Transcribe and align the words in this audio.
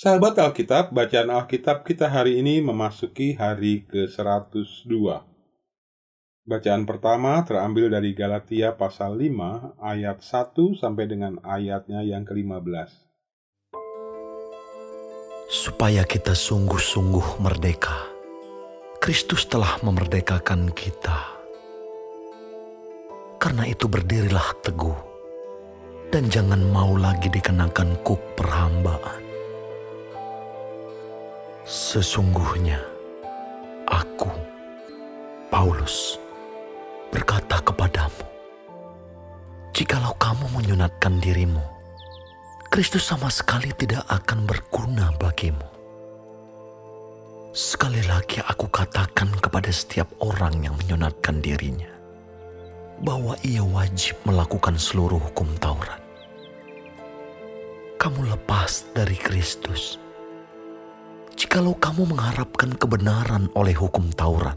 Sahabat 0.00 0.40
Alkitab, 0.40 0.96
bacaan 0.96 1.28
Alkitab 1.28 1.84
kita 1.84 2.08
hari 2.08 2.40
ini 2.40 2.64
memasuki 2.64 3.36
hari 3.36 3.84
ke-102. 3.84 4.96
Bacaan 6.48 6.88
pertama 6.88 7.44
terambil 7.44 7.92
dari 7.92 8.16
Galatia 8.16 8.72
pasal 8.80 9.20
5 9.20 9.76
ayat 9.76 10.24
1 10.24 10.80
sampai 10.80 11.04
dengan 11.04 11.36
ayatnya 11.44 12.00
yang 12.00 12.24
ke-15. 12.24 12.88
Supaya 15.52 16.08
kita 16.08 16.32
sungguh-sungguh 16.32 17.36
merdeka, 17.44 18.08
Kristus 19.04 19.44
telah 19.52 19.84
memerdekakan 19.84 20.72
kita. 20.72 21.28
Karena 23.36 23.68
itu 23.68 23.84
berdirilah 23.84 24.64
teguh, 24.64 24.96
dan 26.08 26.32
jangan 26.32 26.64
mau 26.72 26.96
lagi 26.96 27.28
dikenakan 27.28 28.00
kuk 28.00 28.40
perhambaan 28.40 29.28
Sesungguhnya 31.70 32.82
aku, 33.86 34.26
Paulus, 35.54 36.18
berkata 37.14 37.62
kepadamu, 37.62 38.26
jikalau 39.70 40.10
kamu 40.18 40.50
menyunatkan 40.50 41.22
dirimu, 41.22 41.62
Kristus 42.74 43.06
sama 43.06 43.30
sekali 43.30 43.70
tidak 43.78 44.02
akan 44.10 44.50
berguna 44.50 45.14
bagimu. 45.22 45.62
Sekali 47.54 48.02
lagi 48.02 48.42
aku 48.42 48.66
katakan 48.66 49.30
kepada 49.38 49.70
setiap 49.70 50.10
orang 50.18 50.66
yang 50.66 50.74
menyunatkan 50.74 51.38
dirinya, 51.38 51.94
bahwa 52.98 53.38
ia 53.46 53.62
wajib 53.62 54.18
melakukan 54.26 54.74
seluruh 54.74 55.22
hukum 55.22 55.46
Taurat. 55.62 56.02
Kamu 57.94 58.26
lepas 58.26 58.90
dari 58.90 59.14
Kristus, 59.14 60.02
Jikalau 61.50 61.74
kamu 61.82 62.14
mengharapkan 62.14 62.70
kebenaran 62.78 63.50
oleh 63.58 63.74
hukum 63.74 64.06
Taurat, 64.14 64.54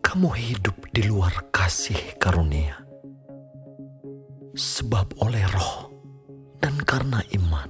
kamu 0.00 0.32
hidup 0.40 0.72
di 0.88 1.04
luar 1.04 1.52
kasih 1.52 2.16
karunia. 2.16 2.80
Sebab 4.56 5.20
oleh 5.20 5.44
roh 5.52 5.92
dan 6.64 6.80
karena 6.88 7.20
iman, 7.36 7.68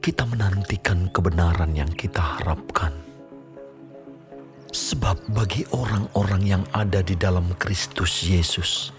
kita 0.00 0.24
menantikan 0.32 1.12
kebenaran 1.12 1.76
yang 1.76 1.92
kita 1.92 2.40
harapkan. 2.40 2.96
Sebab 4.72 5.20
bagi 5.36 5.68
orang-orang 5.76 6.40
yang 6.40 6.64
ada 6.72 7.04
di 7.04 7.20
dalam 7.20 7.52
Kristus 7.60 8.24
Yesus, 8.24 8.96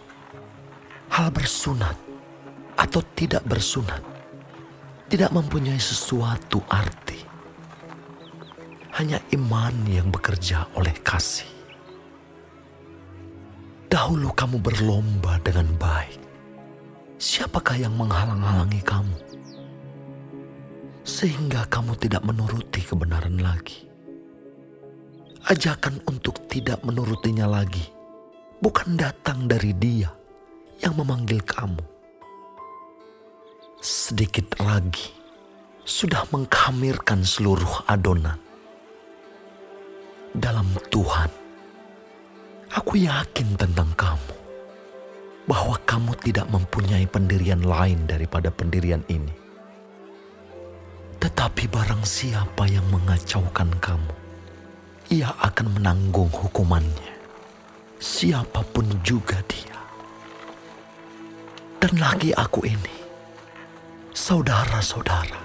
hal 1.09 1.33
bersunat 1.33 1.97
atau 2.77 3.01
tidak 3.17 3.41
bersunat 3.49 4.05
tidak 5.09 5.33
mempunyai 5.33 5.81
sesuatu 5.81 6.61
arti 6.69 7.30
hanya 8.91 9.23
iman 9.31 9.75
yang 9.87 10.11
bekerja 10.11 10.67
oleh 10.75 10.91
kasih. 10.99 11.47
Dahulu 13.87 14.31
kamu 14.35 14.59
berlomba 14.59 15.39
dengan 15.43 15.67
baik. 15.79 16.19
Siapakah 17.15 17.77
yang 17.79 17.95
menghalang-halangi 17.95 18.81
kamu? 18.83 19.17
Sehingga 21.07 21.67
kamu 21.67 21.95
tidak 21.99 22.23
menuruti 22.23 22.83
kebenaran 22.83 23.39
lagi. 23.39 23.87
Ajakan 25.47 25.99
untuk 26.07 26.47
tidak 26.47 26.83
menurutinya 26.85 27.49
lagi 27.49 27.83
bukan 28.61 28.93
datang 28.93 29.49
dari 29.49 29.73
dia 29.73 30.11
yang 30.79 30.93
memanggil 30.99 31.41
kamu. 31.41 31.81
Sedikit 33.81 34.61
lagi 34.61 35.09
sudah 35.81 36.29
mengkamirkan 36.29 37.25
seluruh 37.25 37.89
adonan 37.89 38.50
dalam 40.35 40.67
Tuhan. 40.87 41.29
Aku 42.71 42.95
yakin 42.95 43.59
tentang 43.59 43.91
kamu 43.99 44.31
bahwa 45.43 45.75
kamu 45.83 46.15
tidak 46.23 46.47
mempunyai 46.47 47.03
pendirian 47.03 47.59
lain 47.59 48.07
daripada 48.07 48.47
pendirian 48.47 49.03
ini. 49.11 49.35
Tetapi 51.19 51.67
barang 51.67 52.07
siapa 52.07 52.65
yang 52.71 52.87
mengacaukan 52.87 53.75
kamu, 53.77 54.13
ia 55.11 55.35
akan 55.43 55.77
menanggung 55.77 56.31
hukumannya. 56.31 57.13
Siapa 58.01 58.63
pun 58.71 58.87
juga 59.03 59.37
dia. 59.45 59.77
Dan 61.77 61.99
lagi 61.99 62.31
aku 62.33 62.65
ini, 62.65 62.95
saudara-saudara, 64.15 65.41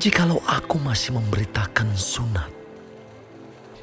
jikalau 0.00 0.40
aku 0.46 0.78
masih 0.80 1.14
memberitakan 1.14 1.90
sunat, 1.94 2.50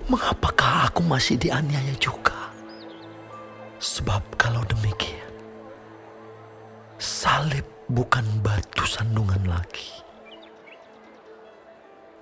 mengapakah 0.09 0.89
aku 0.89 1.05
masih 1.05 1.37
dianiaya 1.37 1.93
juga? 2.01 2.49
Sebab 3.77 4.35
kalau 4.35 4.65
demikian, 4.65 5.31
salib 6.97 7.63
bukan 7.87 8.25
batu 8.41 8.83
sandungan 8.83 9.39
lagi. 9.45 10.01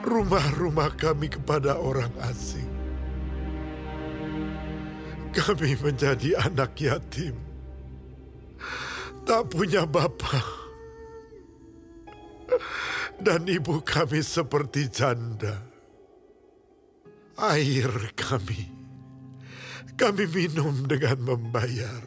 Rumah-rumah 0.00 0.96
kami 0.96 1.28
kepada 1.28 1.76
orang 1.76 2.16
asing. 2.32 2.72
Kami 5.36 5.76
menjadi 5.84 6.48
anak 6.48 6.80
yatim. 6.80 7.36
Tak 9.28 9.52
punya 9.52 9.84
bapak. 9.84 10.48
Dan 13.20 13.44
ibu 13.44 13.84
kami 13.84 14.24
seperti 14.24 14.88
janda 14.88 15.77
air 17.38 17.90
kami. 18.18 18.66
Kami 19.98 20.24
minum 20.30 20.86
dengan 20.86 21.18
membayar. 21.22 22.02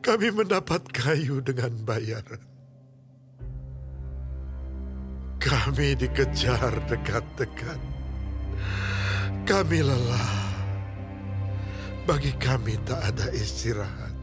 Kami 0.00 0.28
mendapat 0.32 0.88
kayu 0.92 1.44
dengan 1.44 1.72
bayaran. 1.84 2.40
Kami 5.40 5.96
dikejar 5.96 6.72
dekat-dekat. 6.88 7.80
Kami 9.44 9.78
lelah. 9.80 10.32
Bagi 12.08 12.32
kami 12.40 12.80
tak 12.88 13.12
ada 13.12 13.28
istirahat. 13.36 14.18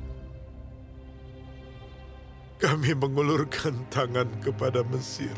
kami 2.56 2.98
mengulurkan 2.98 3.78
tangan 3.94 4.26
kepada 4.42 4.82
Mesir 4.90 5.38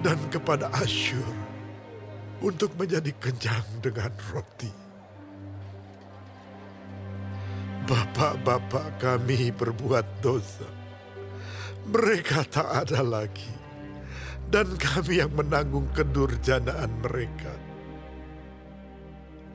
dan 0.00 0.16
kepada 0.32 0.72
Asyur 0.80 1.51
untuk 2.42 2.74
menjadi 2.74 3.14
kenyang 3.22 3.66
dengan 3.78 4.10
roti. 4.34 4.82
Bapak-bapak 7.86 8.98
kami 8.98 9.54
berbuat 9.54 10.22
dosa. 10.22 10.66
Mereka 11.86 12.46
tak 12.50 12.86
ada 12.86 13.02
lagi. 13.02 13.50
Dan 14.52 14.76
kami 14.76 15.18
yang 15.18 15.32
menanggung 15.32 15.88
kedurjanaan 15.96 16.92
mereka. 17.00 17.54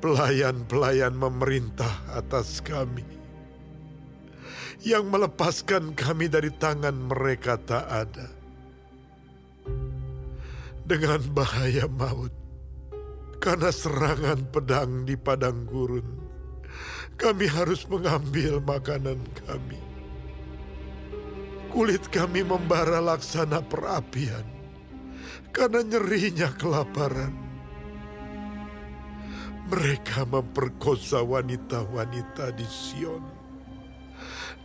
Pelayan-pelayan 0.01 1.13
memerintah 1.13 2.03
atas 2.11 2.59
kami. 2.65 3.05
Yang 4.81 5.05
melepaskan 5.07 5.93
kami 5.93 6.27
dari 6.27 6.49
tangan 6.49 6.97
mereka 6.97 7.61
tak 7.61 7.85
ada. 7.85 8.27
Dengan 10.83 11.21
bahaya 11.31 11.85
maut. 11.87 12.46
Karena 13.37 13.69
serangan 13.69 14.49
pedang 14.49 15.05
di 15.05 15.13
padang 15.13 15.63
gurun. 15.63 16.07
Kami 17.17 17.45
harus 17.49 17.85
mengambil 17.89 18.61
makanan 18.61 19.21
kami. 19.45 19.81
Kulit 21.73 22.09
kami 22.13 22.45
membara 22.45 23.01
laksana 23.01 23.61
perapian 23.65 24.45
karena 25.51 25.81
nyerinya 25.81 26.49
kelaparan. 26.53 27.33
Mereka 29.67 30.23
memperkosa 30.29 31.25
wanita-wanita 31.25 32.55
di 32.55 32.63
Sion 32.63 33.25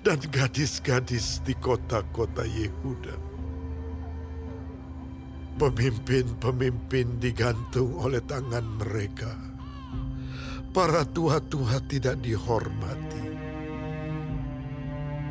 dan 0.05 0.21
gadis-gadis 0.31 1.43
di 1.43 1.57
kota-kota 1.59 2.47
Yehuda. 2.47 3.32
Pemimpin-pemimpin 5.61 7.21
digantung 7.21 7.97
oleh 8.01 8.21
tangan 8.25 8.65
mereka. 8.81 9.33
Para 10.73 11.05
tua-tua 11.05 11.81
tidak 11.85 12.21
dihormati. 12.25 13.25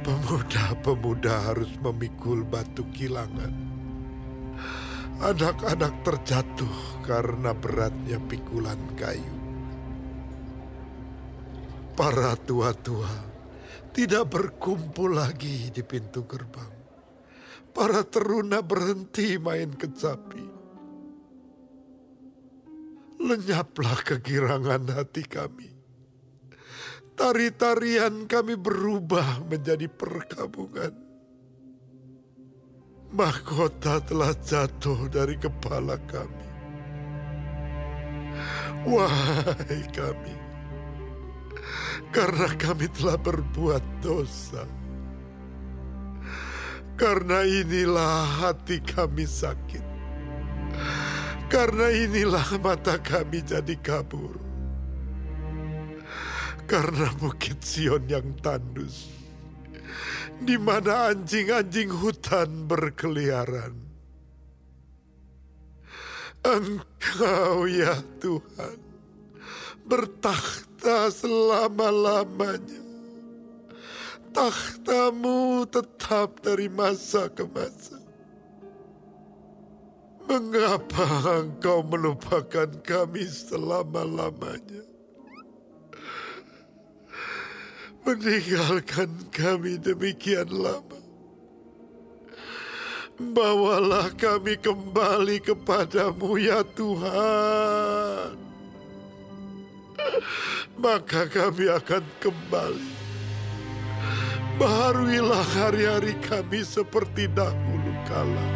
Pemuda-pemuda 0.01 1.53
harus 1.53 1.69
memikul 1.81 2.41
batu 2.41 2.81
kilangan 2.89 3.71
Anak-anak 5.21 6.01
terjatuh 6.01 7.05
karena 7.05 7.53
beratnya 7.53 8.17
pikulan 8.25 8.81
kayu. 8.97 9.37
Para 11.93 12.33
tua-tua 12.41 13.29
tidak 13.93 14.33
berkumpul 14.33 15.13
lagi 15.13 15.69
di 15.69 15.85
pintu 15.85 16.25
gerbang. 16.25 16.80
Para 17.71 18.03
teruna 18.03 18.59
berhenti 18.59 19.39
main 19.39 19.71
kecapi. 19.73 20.45
Lenyaplah 23.21 23.99
kegirangan 24.03 24.91
hati 24.91 25.23
kami. 25.23 25.71
Tari-tarian 27.15 28.25
kami 28.27 28.57
berubah 28.57 29.45
menjadi 29.45 29.85
perkabungan 29.87 31.11
mahkota 33.11 33.99
telah 34.07 34.31
jatuh 34.39 35.11
dari 35.11 35.35
kepala 35.35 35.99
kami. 36.07 36.47
Wahai 38.81 39.83
kami, 39.93 40.35
karena 42.09 42.49
kami 42.57 42.89
telah 42.97 43.19
berbuat 43.19 43.83
dosa. 44.01 44.65
Karena 47.01 47.41
inilah 47.41 48.45
hati 48.45 48.77
kami 48.77 49.25
sakit. 49.25 49.81
Karena 51.49 51.89
inilah 51.89 52.45
mata 52.61 53.01
kami 53.01 53.41
jadi 53.41 53.73
kabur. 53.81 54.37
Karena 56.69 57.09
bukit 57.17 57.57
Sion 57.65 58.05
yang 58.05 58.37
tandus 58.37 59.21
di 60.41 60.57
mana 60.57 61.13
anjing-anjing 61.13 61.93
hutan 61.93 62.65
berkeliaran. 62.65 63.77
Engkau 66.41 67.69
ya 67.69 68.01
Tuhan, 68.17 68.77
bertakhta 69.85 71.13
selama-lamanya. 71.13 72.90
Takhtamu 74.31 75.67
tetap 75.67 76.39
dari 76.39 76.71
masa 76.71 77.27
ke 77.27 77.43
masa. 77.51 77.99
Mengapa 80.25 81.43
engkau 81.43 81.83
melupakan 81.83 82.71
kami 82.81 83.27
selama-lamanya? 83.27 84.91
meninggalkan 88.05 89.09
kami 89.29 89.77
demikian 89.77 90.49
lama. 90.49 90.99
Bawalah 93.21 94.09
kami 94.17 94.57
kembali 94.57 95.45
kepadamu 95.45 96.41
ya 96.41 96.65
Tuhan. 96.73 98.33
Maka 100.81 101.29
kami 101.29 101.69
akan 101.69 102.01
kembali. 102.17 103.00
Baharuilah 104.61 105.41
hari-hari 105.57 106.13
kami 106.21 106.61
seperti 106.61 107.25
dahulu 107.33 107.97
kala. 108.05 108.47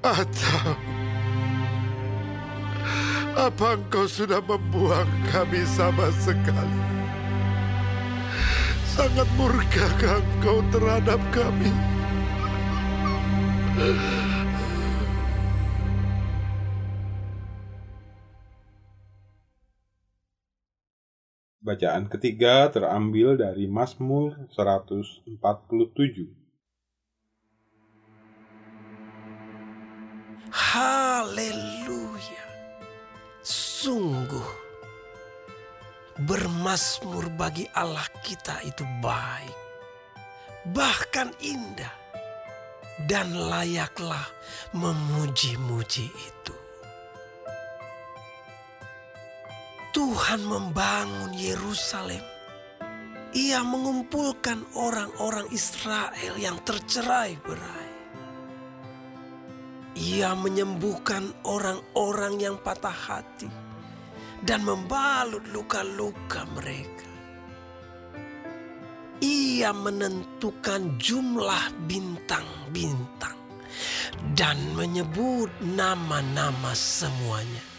Atau 0.00 0.72
apa 3.36 3.76
engkau 3.76 4.08
sudah 4.08 4.40
membuang 4.40 5.04
kami 5.28 5.68
sama 5.68 6.08
sekali? 6.16 6.80
Sangat 8.88 9.28
murka 9.36 9.84
engkau 10.08 10.64
terhadap 10.72 11.20
kami. 11.28 11.68
Bacaan 21.68 22.08
ketiga 22.08 22.72
terambil 22.72 23.36
dari 23.36 23.68
Mazmur 23.68 24.48
147. 24.56 25.28
Haleluya. 30.48 32.44
Sungguh 33.44 34.48
bermasmur 36.24 37.28
bagi 37.36 37.68
Allah 37.76 38.08
kita 38.24 38.64
itu 38.64 38.88
baik, 39.04 39.58
bahkan 40.72 41.28
indah, 41.44 41.92
dan 43.04 43.28
layaklah 43.36 44.24
memuji-muji 44.72 46.08
itu. 46.08 46.57
Tuhan 49.98 50.46
membangun 50.46 51.34
Yerusalem. 51.34 52.22
Ia 53.34 53.66
mengumpulkan 53.66 54.78
orang-orang 54.78 55.50
Israel 55.50 56.38
yang 56.38 56.54
tercerai 56.62 57.34
berai. 57.42 57.90
Ia 59.98 60.38
menyembuhkan 60.38 61.42
orang-orang 61.42 62.38
yang 62.38 62.62
patah 62.62 62.94
hati 62.94 63.50
dan 64.46 64.62
membalut 64.62 65.42
luka-luka 65.50 66.46
mereka. 66.54 67.10
Ia 69.18 69.74
menentukan 69.74 70.94
jumlah 70.94 71.74
bintang-bintang 71.90 73.38
dan 74.38 74.62
menyebut 74.78 75.50
nama-nama 75.58 76.70
semuanya. 76.70 77.77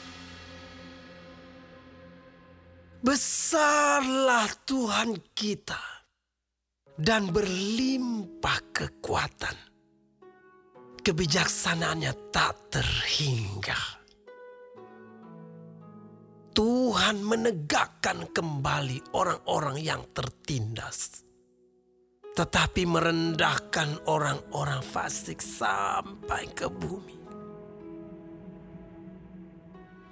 Besarlah 3.00 4.51
Tuhan 4.68 5.15
kita 5.32 5.79
dan 7.00 7.32
berlimpah 7.32 8.60
kekuatan 8.75 9.70
kebijaksanaannya 11.00 12.13
tak 12.29 12.75
terhingga. 12.75 13.82
Tuhan 16.51 17.24
menegakkan 17.24 18.29
kembali 18.36 19.15
orang-orang 19.15 19.79
yang 19.79 20.03
tertindas. 20.12 21.24
Tetapi 22.36 22.84
merendahkan 22.84 24.06
orang-orang 24.12 24.84
fasik 24.84 25.39
sampai 25.39 26.51
ke 26.51 26.68
bumi. 26.68 27.19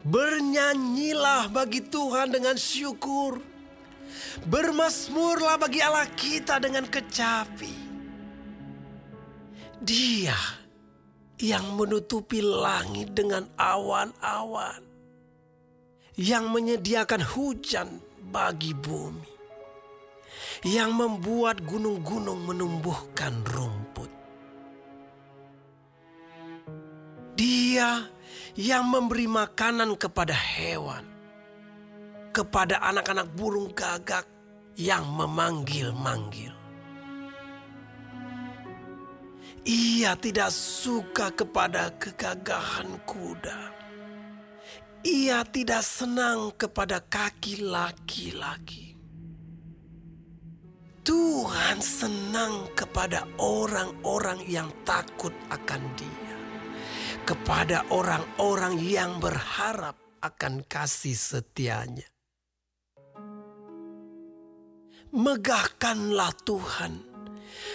Bernyanyilah 0.05 1.49
bagi 1.49 1.81
Tuhan 1.81 2.29
dengan 2.29 2.53
syukur. 2.53 3.41
Bermasmurlah 4.45 5.57
bagi 5.57 5.81
Allah 5.81 6.05
kita 6.13 6.61
dengan 6.61 6.85
kecapi. 6.85 7.89
Dia 9.81 10.37
yang 11.41 11.77
menutupi 11.77 12.41
langit 12.41 13.13
dengan 13.13 13.45
awan-awan. 13.57 14.85
Yang 16.17 16.45
menyediakan 16.49 17.21
hujan 17.21 18.01
bagi 18.33 18.73
bumi. 18.73 19.37
Yang 20.65 20.91
membuat 20.97 21.61
gunung-gunung 21.61 22.41
menumbuhkan 22.49 23.45
rumput. 23.45 24.09
Dia 27.37 28.01
yang 28.57 28.89
memberi 28.89 29.29
makanan 29.29 29.93
kepada 29.93 30.33
hewan, 30.33 31.05
kepada 32.33 32.81
anak-anak 32.81 33.29
burung 33.37 33.69
gagak 33.69 34.25
yang 34.73 35.05
memanggil-manggil. 35.13 36.57
Ia 39.61 40.17
tidak 40.17 40.49
suka 40.49 41.29
kepada 41.29 41.93
kegagahan 42.01 42.97
kuda. 43.05 43.77
Ia 45.05 45.45
tidak 45.45 45.85
senang 45.85 46.49
kepada 46.57 46.97
kaki 46.97 47.61
laki-laki. 47.61 48.97
Tuhan 51.05 51.77
senang 51.79 52.73
kepada 52.73 53.23
orang-orang 53.37 54.43
yang 54.49 54.67
takut 54.81 55.31
akan 55.47 55.79
Dia 55.93 56.26
kepada 57.27 57.83
orang-orang 57.91 58.79
yang 58.79 59.19
berharap 59.19 59.99
akan 60.23 60.63
kasih 60.63 61.11
setianya. 61.11 62.07
Megahkanlah 65.11 66.31
Tuhan, 66.47 67.03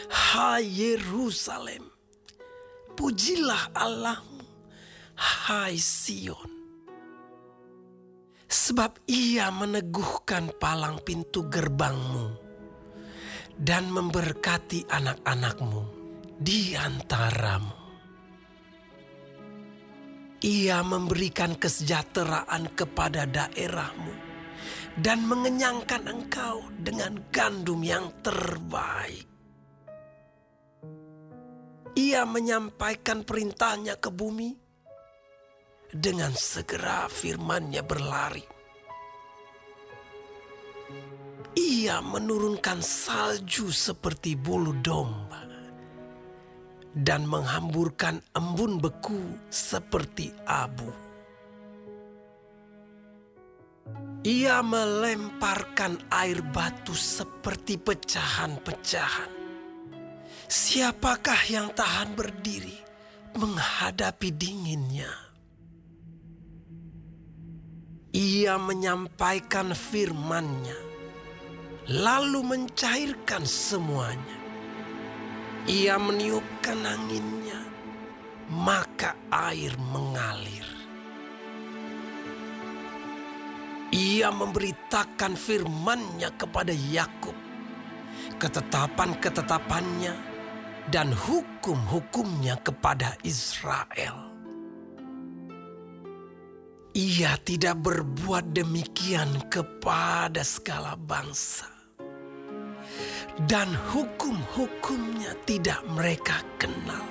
hai 0.09 0.65
Yerusalem. 0.65 1.85
Pujilah 2.97 3.77
Allahmu, 3.77 4.41
hai 5.17 5.77
Sion. 5.77 6.53
Sebab 8.49 9.05
ia 9.09 9.49
meneguhkan 9.53 10.53
palang 10.57 11.01
pintu 11.05 11.49
gerbangmu 11.49 12.37
dan 13.57 13.89
memberkati 13.89 14.89
anak-anakmu 14.89 15.83
di 16.37 16.77
antaramu. 16.77 17.82
Ia 20.43 20.83
memberikan 20.83 21.55
kesejahteraan 21.55 22.75
kepada 22.75 23.31
daerahmu 23.31 24.11
dan 24.99 25.23
mengenyangkan 25.23 26.03
engkau 26.11 26.67
dengan 26.83 27.23
gandum 27.31 27.79
yang 27.87 28.11
terbaik. 28.27 29.23
Ia 31.95 32.27
menyampaikan 32.27 33.23
perintahnya 33.23 33.95
ke 34.03 34.11
bumi 34.11 34.51
dengan 35.95 36.35
segera 36.35 37.07
firmannya 37.07 37.83
berlari. 37.87 38.43
Ia 41.55 42.03
menurunkan 42.03 42.83
salju 42.83 43.71
seperti 43.71 44.35
bulu 44.35 44.75
domba 44.83 45.52
dan 46.93 47.25
menghamburkan 47.25 48.21
embun 48.37 48.77
beku 48.77 49.21
seperti 49.49 50.29
abu. 50.45 50.89
Ia 54.23 54.63
melemparkan 54.63 55.99
air 56.15 56.39
batu 56.47 56.95
seperti 56.95 57.75
pecahan-pecahan. 57.75 59.43
Siapakah 60.47 61.43
yang 61.51 61.75
tahan 61.75 62.15
berdiri 62.15 62.77
menghadapi 63.35 64.31
dinginnya? 64.31 65.11
Ia 68.13 68.61
menyampaikan 68.61 69.73
firman-Nya, 69.73 70.79
lalu 71.89 72.45
mencairkan 72.45 73.43
semuanya 73.49 74.42
ia 75.71 75.95
meniupkan 75.95 76.83
anginnya, 76.83 77.63
maka 78.51 79.15
air 79.31 79.71
mengalir. 79.79 80.67
Ia 83.93 84.33
memberitakan 84.33 85.37
firman-Nya 85.37 86.35
kepada 86.35 86.73
Yakub, 86.75 87.37
ketetapan-ketetapannya 88.43 90.15
dan 90.91 91.15
hukum-hukumnya 91.15 92.59
kepada 92.59 93.15
Israel. 93.23 94.35
Ia 96.93 97.41
tidak 97.41 97.81
berbuat 97.81 98.53
demikian 98.53 99.49
kepada 99.49 100.45
segala 100.45 100.93
bangsa 100.99 101.72
dan 103.49 103.73
hukum-hukumnya 103.93 105.33
tidak 105.49 105.81
mereka 105.89 106.45
kenal. 106.61 107.07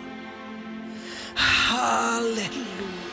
Haleluya. 1.36 3.11